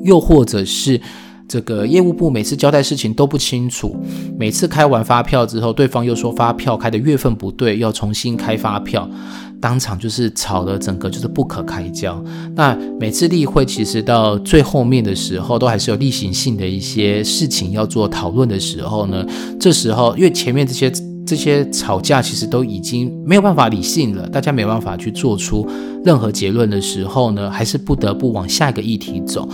[0.06, 1.02] 又或者是
[1.48, 3.96] 这个业务部每次交代事情都不清楚，
[4.40, 9.08] 每次开完发票之后，对方又说发票开的月份不对，要重新开发票，
[9.62, 12.20] 当场就是吵得整个就是不可开交。
[12.56, 19.24] 那每次例会其实到最后面的时候，都还是有例行性的一些事情要做讨论的时候呢，
[19.60, 20.92] 这时候因为前面这些
[21.28, 25.68] 这些吵架其实都已经没有办法理性了，大家没办法去做出
[26.04, 29.48] 任何结论的时候呢，还是不得不往下一个议题走。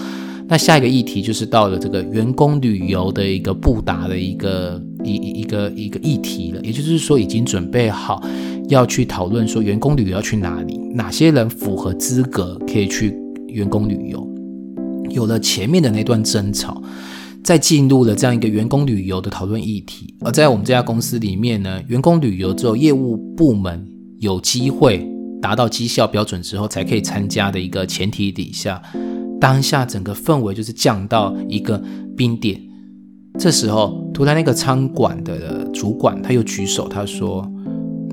[0.51, 8.21] 那下一个议题就是到了这个员工旅游的一个布达的一个一一个一个议题了，也就是说已经准备好
[8.67, 14.29] 要去讨论说员工旅游要去哪里，哪些人符合资格可以去员工旅游。
[15.09, 16.83] 有了前面的那段争吵，
[17.41, 20.13] 再进入了这样一个员工旅游的讨论议题。
[20.19, 23.87] 而在我们这家公司里面呢，员工旅游只有业务部门
[24.19, 25.07] 有机会
[25.41, 28.81] 达到绩效标准之后才可以参加的一个前提底下。
[29.41, 31.81] 当下整个氛围就是降到一个
[32.15, 32.61] 冰点，
[33.39, 37.51] 这时候突然那个餐馆的主管他又举手，他说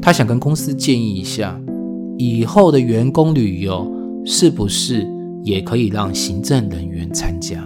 [0.01, 1.61] 他想跟公司建议一下，
[2.17, 5.07] 以后的员工旅游是不是
[5.45, 7.63] 也可以让行政人员参加？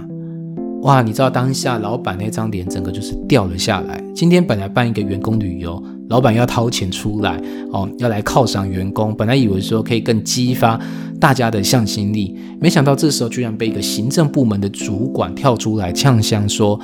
[0.82, 4.02] 哇，你知道当下老板那张脸整个就是掉了下来。
[4.12, 5.80] 今天本来办一个员工旅游。
[6.12, 7.40] 老板要掏钱出来
[7.72, 9.16] 哦，要来犒赏员工。
[9.16, 10.78] 本来以为说可以更激发
[11.18, 16.78] 大家的向心力，没想到这时候居然被一个行政部门的主管跳出来呛香说：“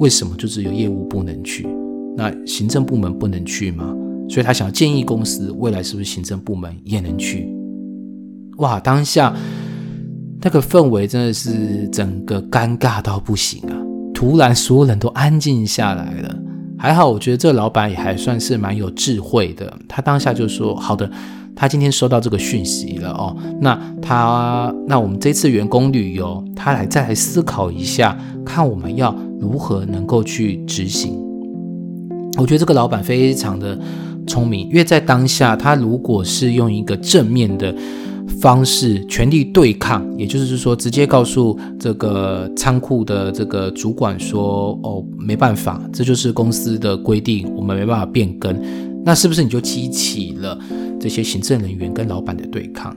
[0.00, 1.68] 为什么就只有业务不能去？
[2.16, 3.94] 那行政部门不能去吗？”
[4.28, 7.48] 所以他想要建议公司未来是不是行政部门也能去？
[8.56, 9.32] 哇，当下
[10.42, 13.76] 那个氛围真的是整个尴尬到不行啊！
[14.12, 16.36] 突然所有人都安静下来了。
[16.78, 19.76] 还好，我觉得这个老板也还算是蛮有智慧的。
[19.88, 21.10] 他当下就说：“好的，
[21.56, 31.18] 他今天收到这个讯息了哦，那他那我们这次员工旅游，他来再来思考一下，看我们要如何能够去执行。”
[32.38, 33.76] 我觉得这个老板非常的
[34.28, 37.74] 聪明，因为在当下，他如果是用一个正面的
[38.40, 48.56] 方式全力对抗，也就是说，直接告诉这个仓库的这个主管说：“哦，没办法，这就是公司的规定，我们没办法变更。”
[49.04, 50.58] 那是不是你就激起了
[51.00, 52.94] 这些行政人员跟老板的对抗？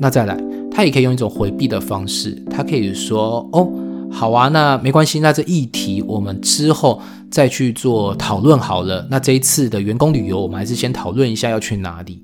[0.00, 0.38] 那再来，
[0.70, 3.70] 他也可以用一种回避的方式，他可以说：“哦，
[4.10, 9.06] 好啊，那没关系，那这议题我们之后再去做讨论好了。
[9.10, 12.22] 那这一次的员工旅游，我们还是先讨论一下要去哪里。”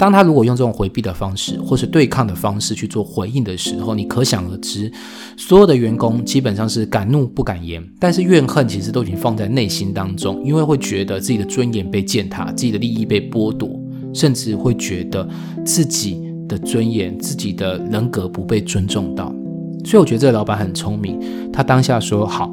[0.00, 4.90] 当他如果用这种回避的方式，或是对抗的方式去做回应的时候，你可想而知，
[5.36, 13.78] 所有的员工基本上是敢怒不敢言，但是怨恨其实都已经放在内心当中，因为会觉得自己的尊严被践踏，自己的利益被剥夺，
[14.14, 15.28] 甚至会觉得
[15.66, 19.30] 自己的尊严、自己的人格不被尊重到。
[19.84, 21.20] 所以我觉得这个老板很聪明，
[21.52, 22.50] 他当下说：“好，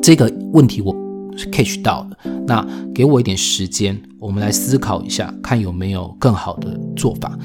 [0.00, 0.94] 这个问题我。”
[1.36, 2.16] 是 catch 到的，
[2.46, 7.38] 那给我一点时间，我们来思考一下，看有没有更好的做法。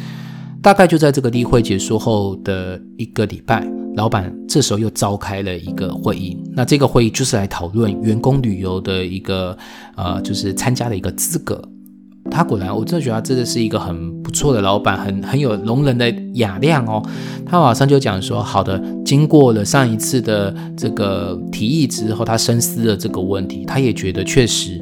[0.61, 6.37] 大概就在这个例会结束后的一个礼拜，老板这时候又召开了一个会议。
[6.51, 9.57] 那这个会议就是来讨论员工旅游的一个
[9.95, 11.61] 呃，就是参加的一个资格。
[12.37, 17.03] 他果然，我真的觉得他真的是一个很不错的老板，很很有容人的雅量哦。
[17.43, 24.79] 他马上就讲说：“好的，经过了上一次的这个提议之后，他深思了这个问题，他也觉得确实，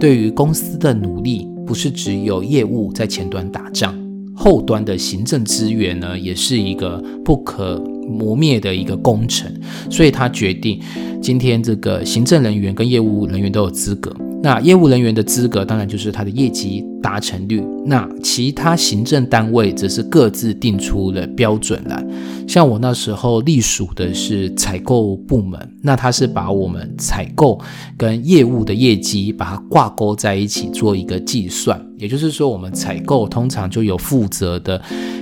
[0.00, 3.94] 对于公司的努力，不是只有业务在前端打仗，
[4.34, 9.48] 后端的行政资源呢，也是一个不可磨灭的一个工程。
[9.88, 10.80] 所以他决定，
[11.22, 17.64] 今天这个行政人员跟业务人员都有资格。”那业务人员的资格，当然就是他的业绩达成率。
[17.84, 22.04] 那其他行政单位则是各自定出了标准来。
[22.46, 27.60] 像我那时候隶属的是采购部门，那他是把我们采购
[27.96, 31.80] 跟业务的业绩把它挂钩在一起做一个计算。
[31.96, 34.80] 也就是说，我们采购通常就有负责的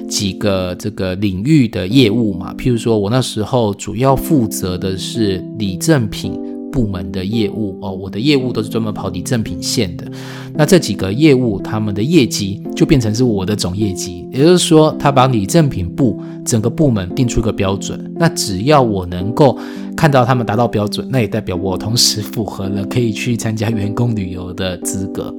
[0.09, 2.53] 几个这个领域的业务嘛。
[2.59, 6.39] 譬如说我那时候主要负责的是礼赠品。
[6.75, 10.05] 部门的业务哦，我的业务都是专门跑你正品线的。
[10.53, 14.27] 那这几个业务，他们的业绩就变成是我的总业绩。
[14.33, 18.13] 也就是说，他把你正品部整个部门定出一个标准。
[18.17, 19.57] 那只要我能够
[19.97, 25.33] 看到他们达到标准，那也代表我同时符合了可以去参加员工旅游的资格。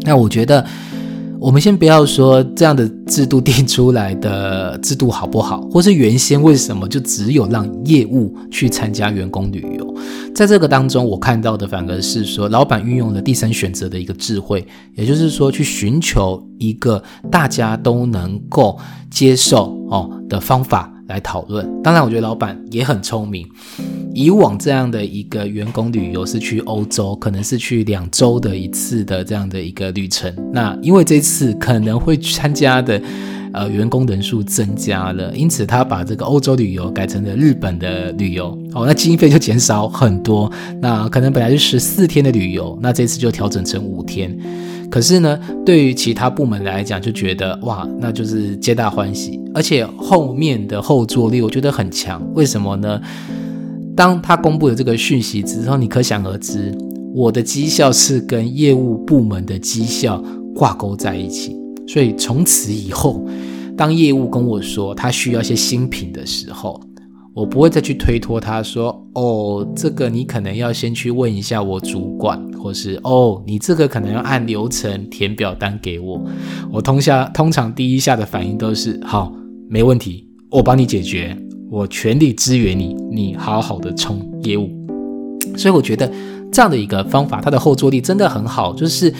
[0.00, 0.66] 那我觉得。
[1.38, 9.94] 我们先不要说这样的制度定出来的制度好不好，或是原先为什么就只有让业务去参加员工旅游，
[10.34, 18.78] 在这个当中，我看到的反而是说，老板运用了第三选择的一个智慧，也就是说，去寻求一个大家都能够
[19.10, 21.68] 接受哦的方法来讨论。
[21.82, 23.46] 当然，我觉得老板也很聪明。
[24.16, 30.34] 以往这样的一个员工旅游是去欧洲，可能是去两周的一次的这样的一个旅程。
[30.50, 32.98] 那因为这次可能会参加的
[33.52, 38.58] 呃员工人数增加了，因此他把这个欧洲旅游改成了日本的旅游。
[38.72, 40.50] 哦，那经费就减少很多。
[40.80, 44.34] 那可能本来是十四天的旅游，那这次就调整成五天。
[44.90, 52.26] 可是呢，对于其他部门来讲，就觉得哇，那就是皆大欢喜，而且后面的后坐力我觉得很强。
[52.34, 52.98] 为什么呢？
[53.96, 56.76] 当他公布了这个讯息之后，你可想而知，
[57.14, 60.22] 我的绩效是跟业务部门的绩效
[60.54, 61.56] 挂钩在一起。
[61.88, 63.24] 所以从此以后，
[63.74, 66.78] 当业务跟我说他需要一些新品的时候，
[67.32, 76.22] 我不会再去推脱他说：“哦，这个你可能要先去问一下我主管，或是哦，你这个可能要按流程填表单给我。”
[76.70, 79.32] 我通下通常第一下的反应都是：“好，
[79.70, 81.34] 没问题，我帮你解决。”
[81.70, 84.70] 我全力支援你，你好好的冲业务，
[85.56, 86.10] 所以我觉得
[86.52, 89.12] 这样的一个方法，它的后坐力真的很好，就是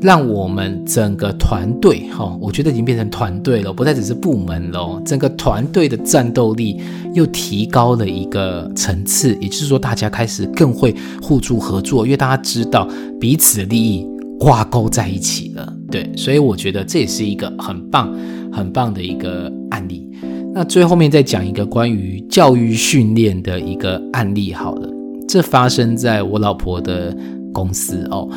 [0.00, 6.80] 让我们整个团队哈，我觉得已经变成团队了，不再只是部门了，整个团队的战斗力
[7.12, 12.88] 又提高了一个层次，也就是说，大家开始更会互助合作，因为大家知道
[13.20, 14.06] 彼此的利益
[14.38, 18.14] 挂钩在一起了，对，所以我觉得这也是一个很棒、
[18.52, 20.09] 很棒的一个案例。
[20.52, 24.88] 那最后面再讲一个关于教育训练的一个案例好了，
[25.28, 27.16] 这发生在我老婆的
[27.52, 28.28] 公司哦，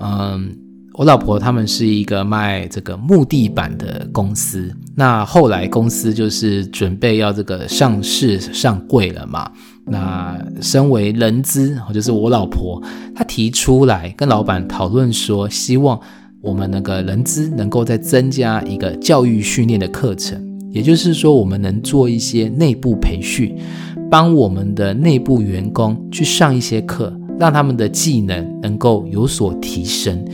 [0.00, 0.52] 嗯，
[0.94, 9.48] 我老婆他们是一个卖这个木地板的公司，那后来公司就是准备要这个上市上柜了嘛，
[9.86, 12.82] 那身为人资，就是我老婆，
[13.14, 15.98] 她提出来跟老板讨论说，希望
[16.40, 20.51] 我们那个人资能够再增加一个教育训练的课程。
[20.72, 23.54] 也就是说，我们能做一些内部培训，
[24.10, 30.24] 帮我们的内部员工去上一些课，让他们的技能能够有所提升。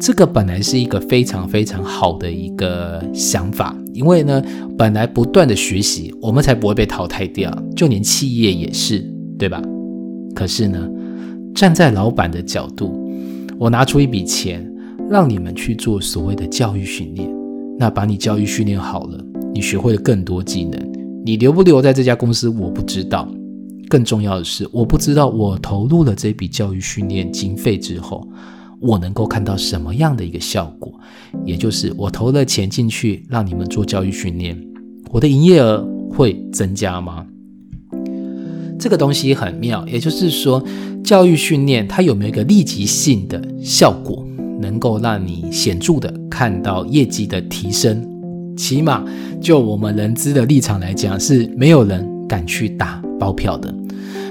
[0.00, 4.42] 这个本来是一个非常非常好的一个想法，因为呢，
[4.76, 7.52] 本来不断的学习，我们才不会被淘汰掉。
[7.76, 8.98] 就连企业也是，
[9.38, 9.62] 对吧？
[10.34, 10.90] 可是呢，
[11.54, 13.00] 站在老板的角度，
[13.58, 14.68] 我拿出一笔钱，
[15.08, 17.28] 让你们去做所谓的教育训练，
[17.78, 19.24] 那把你教育训练好了，
[19.54, 20.80] 你学会了更多技能，
[21.24, 23.28] 你留不留在这家公司，我不知道。
[23.88, 28.26] 更重要的是，我不知道我投入了这笔教育训练经费之后，
[28.80, 30.90] 我能够看到什么样的一个效果。
[31.44, 34.58] 也就是我投了钱进去，让你们做教育训练，
[35.10, 37.26] 我的营业额会增加吗？
[38.78, 40.64] 这个东西很妙，也就是说，
[41.04, 44.26] 教育训练它有没有一个立即性的效果，
[44.58, 48.08] 能够让你显著的看到业绩的提升？
[48.56, 49.04] 起码
[49.40, 53.74] 就我们人资的立场来讲，是没有人敢去打包票的。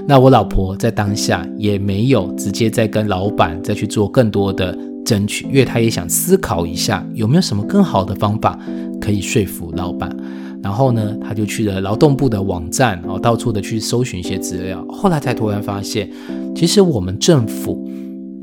[0.07, 8.59] 那我老婆在当下也没有直接再跟老板再去做更多的争取，因为她也想思考一下有没有什么更好的方法
[8.99, 10.15] 可以说服老板。
[10.63, 14.85] 然后呢，他就去了劳动部的网站，然后到处的去搜寻一些资料。
[14.89, 16.07] 后来才突然发现，
[16.55, 17.83] 其实我们政府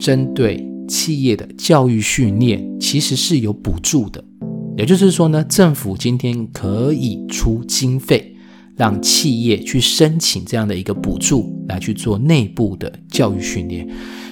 [0.00, 4.24] 针对企业的教育训练其实是有补助的，
[4.78, 8.34] 也就是说呢，政府今天可以出经费。
[8.76, 13.84] 让企业去申请这样的一个补助来去做内部的教育训练，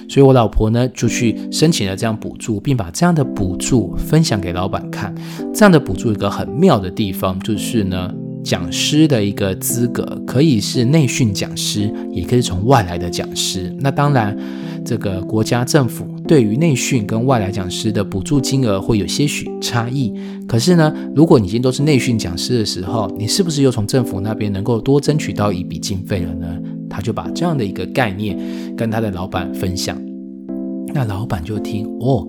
[0.07, 5.13] 所以我老婆呢就去申请了这样补助，并把这样的补助分享给老板看。
[5.53, 8.09] 这样的补助一个很妙的地方，就是呢，
[8.47, 13.75] 讲师的一个资格可以是内训讲师，也可以从外来的讲师。
[13.79, 14.35] 那当然，
[14.85, 16.07] 这个国家政府。
[16.27, 20.13] 对于内训跟外来讲师的补助金额会有些许差异，
[20.45, 26.47] 可是呢，如果你已经都是内训讲师的时候，你是不是又从政府那边能够多争取到一笔经费了呢？
[26.89, 28.37] 他就把这样的一个概念
[28.75, 29.97] 跟他的老板分享，
[30.93, 32.27] 那老板就听哦，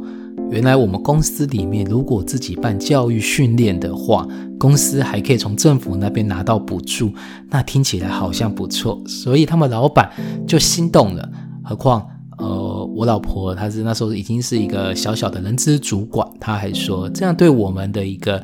[0.50, 4.26] 原来我们公司里面如果自己办教育训练的话，
[4.58, 7.12] 公司还可以从政府那边拿到补助，
[7.50, 10.10] 那听起来好像不错，所以他们老板
[10.46, 11.28] 就心动了，
[11.62, 12.06] 何况。
[12.38, 18.40] 呃，我老婆她是那时候已经是一个小小的人资主管，她还说这样对我们的一个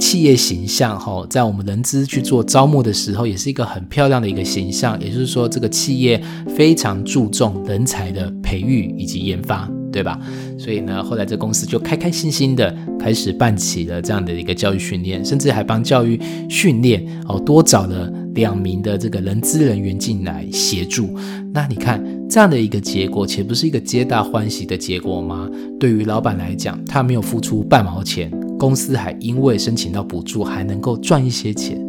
[0.00, 5.00] 企业形象哈，在我们人资去做招募的时候，也是一个很漂亮的一个形象。
[5.00, 10.18] 也就是说，这个企业非常注重人才的培育以及研发，对吧？
[10.58, 21.16] 所以呢，后来这公司就开开心心的开始办起了这样的一个教育训练，甚至还帮教育训练哦多找了两名的这个人资人员进来协助。
[21.52, 22.02] 那你看。
[22.30, 25.48] 这样的一个结果，岂不是一个皆大欢喜的结果吗？
[25.80, 31.80] 对于老板来讲，他没有付出半毛钱，公司还因为申请到补助，还能够赚一些钱。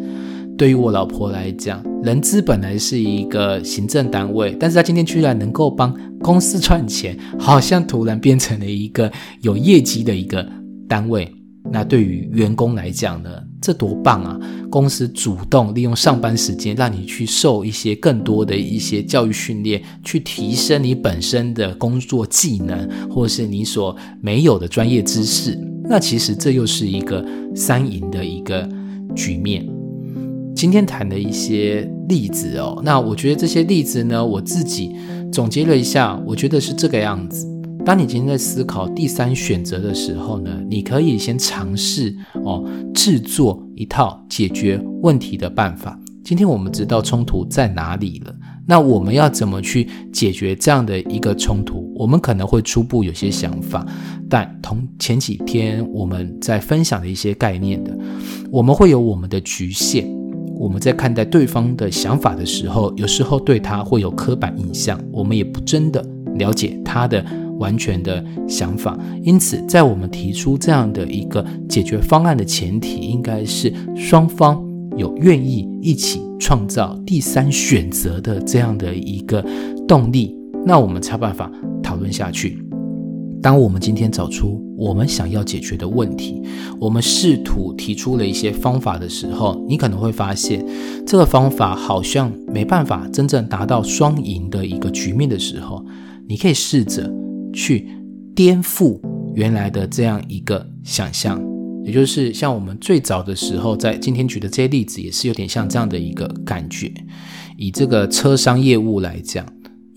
[0.59, 10.45] 对于我老婆来讲，人资本来是一个行政单位，但是他今天居然能够帮公司赚钱，好像突然变成了一个有业绩的一个
[10.85, 11.33] 单位。
[11.71, 13.29] 那对于员工来讲呢，
[13.61, 14.37] 这多棒啊！
[14.69, 25.57] 公司主动利用上班时间，让你去受一些更多的一些教育训练，去提升你本身的工作技能，或是你所没有的专业知识。
[25.85, 28.67] 那其实这又是一个三赢的一个
[29.15, 29.65] 局面。
[30.59, 34.93] 今天谈的一些例子哦，那我觉得这些例子呢，我自己
[35.31, 37.47] 总结了一下，我觉得是这个样子。
[37.85, 45.97] 当你今天在思考第三选择的时候呢，你可以先尝试哦，制作一套解决问题的办法。
[46.25, 48.35] 今天我们知道冲突在哪里了，
[48.67, 51.89] 那我们要怎么去解决这样的一个冲突？
[51.95, 53.85] 我们可能会初步有些想法，
[54.29, 57.97] 但同前几天我们在分享的一些概念的，
[58.51, 60.18] 我们会有我们的局限。
[60.59, 66.05] 我们在看待对方的想法的时候，有时候对他会有刻板印象，我们也不真的
[66.35, 67.25] 了解他的。
[67.59, 79.45] 完全的想法，因此，在我们提出这样的一个解决方案的前提，应该是双方有愿意一起创造第三选择的这样的一个
[79.85, 80.33] 动力，
[80.65, 81.51] 那我们才有办法
[81.83, 82.63] 讨论下去。
[83.41, 86.41] 当我们今天找出我们想要解决的问题，
[86.79, 90.65] 我们试图提出了一些方法的时候，你可能会发现
[91.05, 95.85] 这个方法好像没办法真正达到双赢的一个局面的时候，
[96.27, 97.09] 你可以试着。
[97.51, 97.87] 去
[98.35, 98.99] 颠覆
[99.33, 101.41] 原来的这样一个想象，
[101.83, 106.93] 也就是像我们最早的时候，在今天举的这些例子，也是有点像这样的一个感觉。
[107.57, 109.43] 以这个车商业务来讲，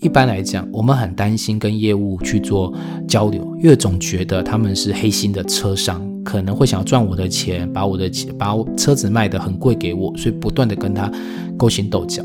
[0.03, 2.73] 一般来讲，我们很担心跟业务去做
[3.07, 11.09] 交流，因为总觉得他们是黑心的车商，可能会想要赚我的钱，把我的钱把我车子卖得很贵给我，所以不断的跟他
[11.55, 12.21] 勾心斗角。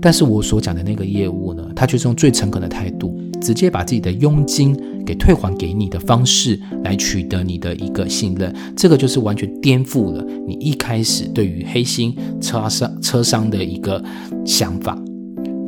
[0.00, 3.18] 但是我所讲的那个业务呢，他却是用最诚恳的态度。
[3.40, 14.02] 直接把自己的佣金给退还给你的方式来取得你的一个信任，这个就是完全颠覆了你一开始对于黑心车商车商的一个
[14.44, 15.00] 想法。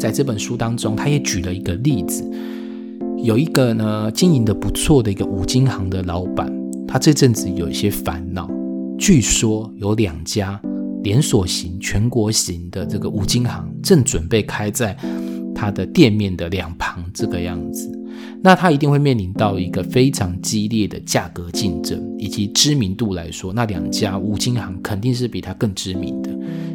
[0.00, 2.24] 在这本书当中，他也举了一个例子，
[3.22, 6.50] 有一个呢经营的不错的一个五金行的老板，
[6.88, 8.50] 他这阵子有一些烦恼，
[8.98, 10.58] 据说有两家
[11.02, 14.96] 连锁型、全国型的这个五金行正准备开在。
[15.52, 17.90] 他的店面的两旁这个样子，
[18.42, 26.30] 那他一定会面临到一个非常激烈的价格竞争，以及知名度来说，那两家五金行肯定是比他更知名的。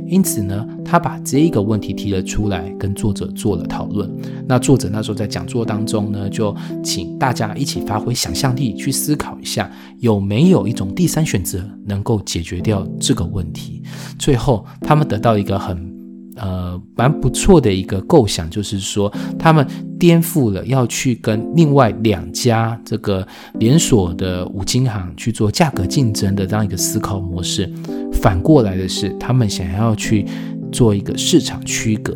[0.08, 4.10] 因此呢，他把这一个问题提了出来，跟作者做了讨论。
[4.48, 13.82] 那作者那时候在讲座当中呢，就请大家一起发挥想象力去思考一下，有没有一种第三选择能够解决掉这个问题。
[14.20, 15.95] 最后，他们得到一个很。
[16.36, 19.66] 呃，蛮不错的一个构想，就是说他们
[20.00, 23.26] 颠覆了要去跟另外两家这个
[23.60, 27.72] 连锁的五金行去做价格竞争的这样一个思考模式，
[28.14, 30.26] 反过来的是，他们想要去
[30.72, 32.16] 做一个市场区隔，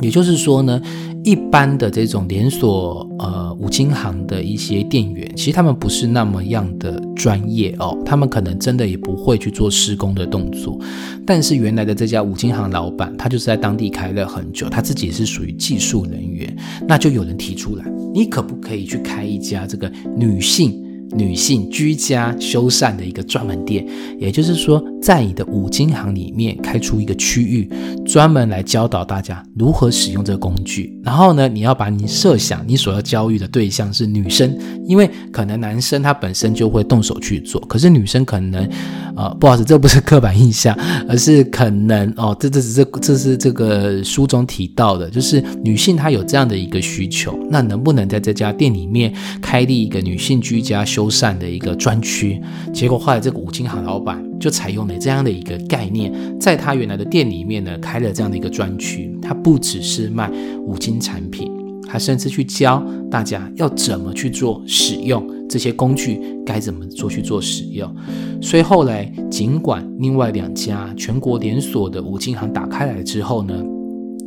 [0.00, 0.80] 也就是说呢。
[1.24, 10.78] 一般的这种连锁呃五金行的一些店员，其实他们不是那么样的专业哦，他们可能真的也不会去做施工的动作。
[11.24, 16.56] 但是原来的这家五金行老板，他就是在当地开了很久，他自己是属于技术人员，
[16.88, 20.84] 那就有人提出来，你可不可以去开一家这个女性？
[21.14, 23.86] 女性居家修缮的一个专门店，
[24.18, 27.68] 也就是说，在你的五金行里面开出一个区域，
[28.04, 30.98] 专门来教导大家如何使用这个工具。
[31.04, 34.56] 然后呢，你要把你设想你所要教育的对象是女生，
[34.86, 38.66] 因为可能男生他本身就会动手去做，可是女生可能，
[39.14, 40.74] 呃，不好意思，这不是刻板印象，
[41.08, 51.01] 而是可能哦，这这是这这是这个书中提到的，就是女性她有这样的一个需求，那能不能在这家店里面开立一个女性居家修？
[51.02, 52.40] 修缮的一个专区，
[52.72, 60.30] 结果后来这个五金行老板就采用了这样的一个概念，在他原来的店里面呢开了这样的一个专区，他不只是卖
[60.60, 61.50] 五金产品，
[61.88, 67.92] 他甚至去教大家要怎么去做使用这些工具，该怎么做去做使用。
[68.40, 73.54] 所以后来尽管另外两家全国连锁的五金行打开来之后呢，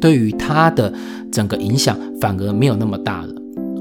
[0.01, 0.93] 对于他的
[1.32, 3.34] 整个影响反而没有那么大了。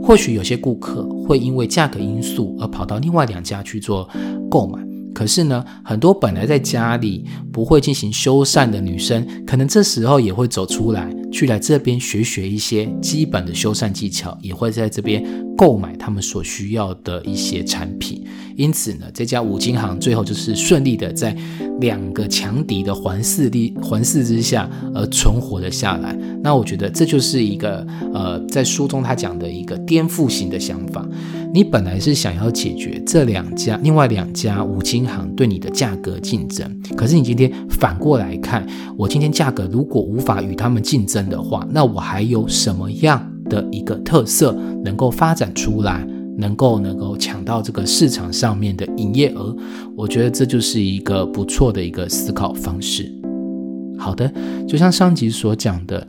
[0.06, 4.06] 或许有些顾客会因为价格因素而跑到另外两家去做
[4.50, 4.78] 购买，
[5.14, 15.20] 可是呢，很多本来在家里不会进行修缮的女生，可能这时候也会走出来，去来这边学学一些基本的修缮技巧，也会在这边
[15.56, 18.24] 购买他们所需要的一些产品。
[18.54, 21.36] 因此呢，这家五金行最后就是顺利的在
[21.80, 26.16] 两个强敌的环视力环视之下而存活了下来。
[26.40, 31.04] 那我觉得这就是一个呃，在书中他讲的一个颠覆型的想法。
[31.54, 38.66] 你本来是想要解决这两家另外两家五金行对你的价格竞争，可是你今天反过来看，
[38.98, 44.52] 我今天价格如果无法与他们竞争的话，那我还有什么样的一个特色
[44.84, 46.04] 能够发展出来？
[46.36, 49.56] 能够能够抢到这个市场上面的营业额，
[49.96, 53.08] 我觉得这就是一个不错的一个思考方式。
[53.96, 54.28] 好的，
[54.66, 56.04] 就像上集所讲的，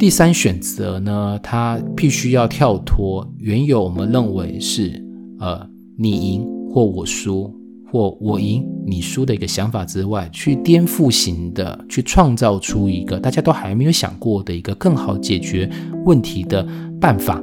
[0.00, 4.90] 第三选择呢，它必须要跳脱原有我们认为是
[5.38, 5.60] 呃
[5.98, 7.54] 你赢或我输
[7.92, 15.70] 或我赢你输的一个想法之外，去颠覆型的去创造出一个大家都还没有想过的一个更好解决
[16.06, 16.66] 问题的
[16.98, 17.38] 办法。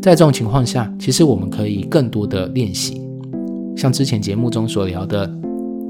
[0.00, 2.98] 在这种情况下，其实我们可以更多的练习，
[3.76, 5.30] 像之前节目中所聊的，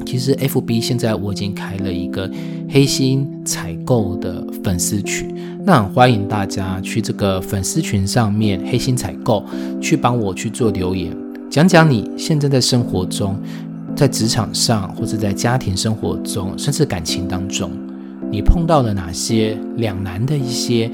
[0.07, 2.28] 其实 FB 现在我已经开了一个
[2.68, 5.34] 黑心采购的粉丝群，
[5.64, 9.44] 那欢迎大家去这个粉丝群上面黑心采购，
[9.80, 11.16] 去帮我去做留言，
[11.48, 13.36] 讲讲你现在在生活中，
[13.94, 17.70] 在职场上或者在家庭生活中，甚至感情当中，
[18.30, 20.90] 你碰到了哪些两难的一些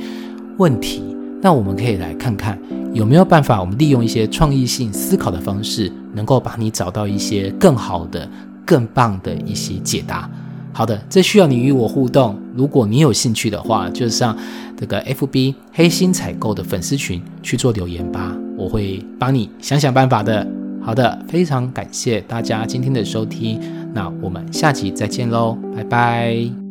[0.59, 1.03] 问题。
[1.43, 2.59] 那我们可以来看看
[2.93, 8.29] 有没有办法，我们利用一些创意性思考的方式，能够把你找到一些更好的、
[8.67, 10.29] 更棒的一些解答。
[10.75, 12.39] 好的，这需要你与我互动。
[12.55, 14.37] 如果你有兴趣的话，就上
[14.77, 20.47] 这个 FB 黑心采购的粉丝群去做留言吧，我会帮你想想办法的。
[20.83, 23.59] 好的，非常感谢大家今天的收听，
[23.95, 26.66] 那我们下集再见喽，拜拜。